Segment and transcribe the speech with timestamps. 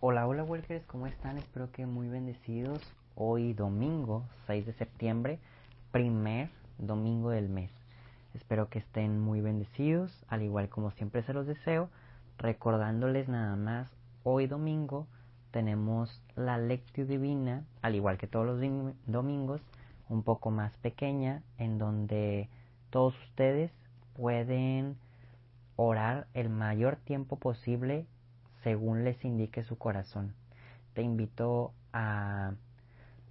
[0.00, 1.38] Hola, hola Walkers, ¿cómo están?
[1.38, 2.80] Espero que muy bendecidos.
[3.16, 5.40] Hoy domingo 6 de septiembre,
[5.90, 7.72] primer domingo del mes.
[8.32, 11.90] Espero que estén muy bendecidos, al igual como siempre se los deseo.
[12.38, 13.90] Recordándoles nada más,
[14.22, 15.08] hoy domingo
[15.50, 18.60] tenemos la lectio divina, al igual que todos los
[19.06, 19.60] domingos,
[20.08, 22.48] un poco más pequeña, en donde
[22.90, 23.72] todos ustedes
[24.14, 24.96] pueden
[25.74, 28.06] orar el mayor tiempo posible
[28.62, 30.34] según les indique su corazón.
[30.94, 32.52] Te invito a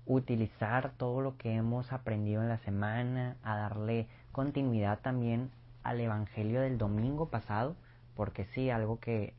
[0.05, 5.51] utilizar todo lo que hemos aprendido en la semana, a darle continuidad también
[5.83, 7.75] al Evangelio del domingo pasado,
[8.15, 9.33] porque sí, algo que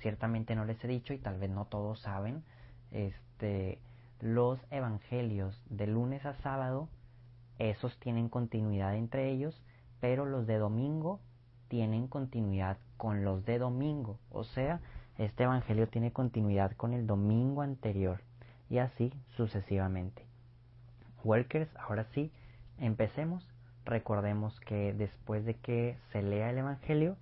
[0.00, 2.42] ciertamente no les he dicho y tal vez no todos saben,
[2.90, 3.78] este,
[4.20, 6.88] los Evangelios de lunes a sábado,
[7.58, 9.60] esos tienen continuidad entre ellos,
[10.00, 11.20] pero los de domingo
[11.68, 14.80] tienen continuidad con los de domingo, o sea,
[15.18, 18.20] este Evangelio tiene continuidad con el domingo anterior
[18.70, 20.24] y así sucesivamente.
[21.24, 22.32] Workers, ahora sí,
[22.78, 23.46] empecemos.
[23.84, 27.16] Recordemos que después de que se lea el Evangelio,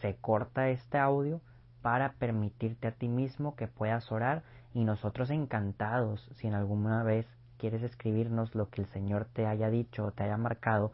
[0.00, 1.40] se corta este audio
[1.82, 4.42] para permitirte a ti mismo que puedas orar
[4.74, 9.70] y nosotros encantados si en alguna vez quieres escribirnos lo que el Señor te haya
[9.70, 10.92] dicho o te haya marcado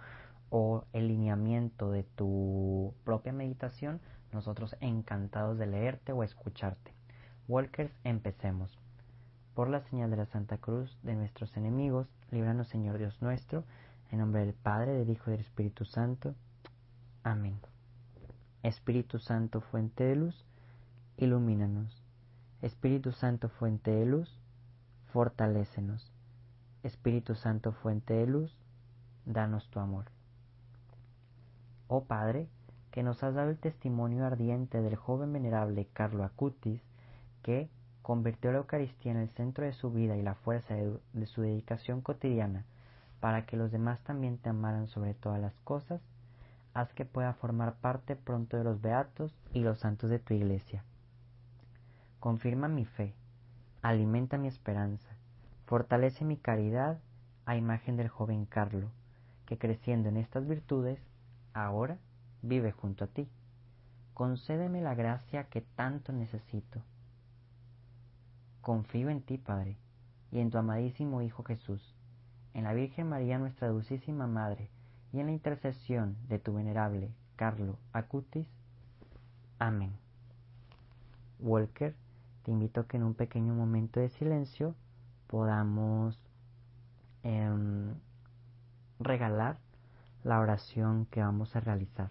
[0.50, 4.00] o el lineamiento de tu propia meditación,
[4.34, 6.92] nosotros encantados de leerte o escucharte.
[7.48, 8.78] Walkers, empecemos.
[9.54, 13.64] Por la señal de la Santa Cruz de nuestros enemigos, líbranos Señor Dios nuestro,
[14.10, 16.34] en nombre del Padre, del Hijo y del Espíritu Santo.
[17.22, 17.58] Amén.
[18.62, 20.44] Espíritu Santo, fuente de luz,
[21.16, 22.02] ilumínanos.
[22.62, 24.40] Espíritu Santo, fuente de luz,
[25.12, 26.10] fortalécenos.
[26.82, 28.56] Espíritu Santo, fuente de luz,
[29.24, 30.06] danos tu amor.
[31.86, 32.48] Oh Padre,
[32.94, 36.80] que nos has dado el testimonio ardiente del joven venerable Carlo Acutis,
[37.42, 37.68] que
[38.02, 41.42] convirtió la Eucaristía en el centro de su vida y la fuerza de, de, su
[41.42, 42.64] dedicación cotidiana,
[43.18, 46.00] para que los demás también te amaran sobre todas las cosas,
[46.72, 50.84] haz que pueda formar parte pronto de los beatos y los santos de tu iglesia.
[52.20, 53.12] Confirma mi fe,
[53.82, 55.16] alimenta mi esperanza,
[55.66, 57.00] fortalece mi caridad
[57.44, 58.86] a imagen del joven Carlo,
[59.46, 61.00] que creciendo en estas virtudes
[61.54, 61.98] ahora
[62.44, 63.28] vive junto a ti.
[64.12, 66.82] Concédeme la gracia que tanto necesito.
[68.60, 69.76] Confío en ti, Padre,
[70.30, 71.94] y en tu amadísimo Hijo Jesús,
[72.54, 74.70] en la Virgen María, nuestra dulcísima Madre,
[75.12, 78.48] y en la intercesión de tu venerable Carlo Acutis.
[79.58, 79.92] Amén.
[81.40, 81.94] Walker,
[82.42, 84.74] te invito a que en un pequeño momento de silencio
[85.26, 86.18] podamos
[87.22, 87.94] eh,
[88.98, 89.58] regalar
[90.22, 92.10] la oración que vamos a realizar.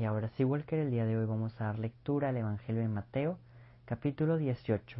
[0.00, 2.88] Y ahora sí, Walker, el día de hoy vamos a dar lectura al Evangelio de
[2.88, 3.36] Mateo,
[3.84, 4.96] capítulo 18,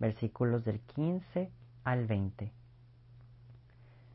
[0.00, 1.50] versículos del 15
[1.84, 2.50] al 20.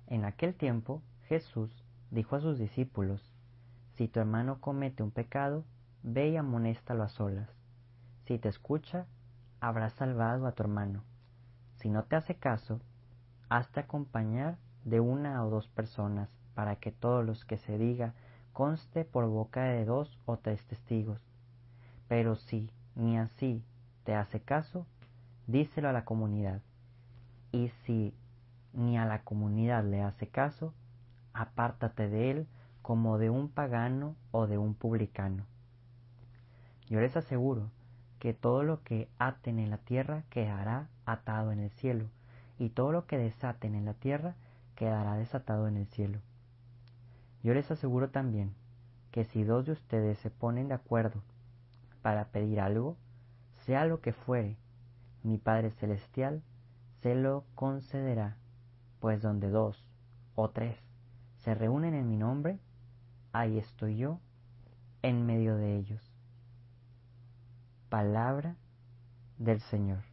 [0.08, 1.70] En aquel tiempo, Jesús
[2.10, 3.22] dijo a sus discípulos,
[3.94, 5.66] Si tu hermano comete un pecado,
[6.02, 7.52] ve y amonéstalo a solas.
[8.26, 9.06] Si te escucha,
[9.60, 11.04] habrás salvado a tu hermano.
[11.76, 12.82] Si no te hace caso,
[13.50, 18.16] hazte acompañar de una o dos personas para que todos los que se diga
[18.54, 21.20] conste por boca de dos o tres testigos.
[22.08, 23.64] Pero si ni así
[24.04, 24.86] te hace caso,
[25.48, 26.62] díselo a la comunidad.
[27.52, 28.14] Y si
[28.74, 30.74] ni a la comunidad le hace caso,
[31.34, 32.48] apártate de él
[32.82, 35.46] como de un pagano o de un publicano.
[36.90, 37.70] Yo les aseguro
[38.20, 42.06] que todo lo que aten en la tierra quedará atado en el cielo,
[42.60, 44.36] y todo lo que desaten en la tierra
[44.76, 46.20] quedará desatado en el cielo.
[47.44, 48.56] Yo les aseguro también
[49.12, 51.22] que si dos de ustedes se ponen de acuerdo
[52.02, 52.98] para pedir algo,
[53.66, 54.58] sea lo que fuere,
[55.24, 56.42] mi Padre Celestial
[57.02, 58.38] se lo concederá,
[59.00, 59.84] pues donde dos
[60.36, 60.78] o tres
[61.38, 62.60] se reúnen en mi nombre,
[63.34, 64.20] ahí estoy yo
[65.02, 66.02] en medio de ellos.
[67.90, 68.56] Palabra
[69.38, 70.13] del Señor.